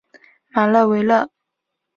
[0.49, 1.29] 马勒维勒。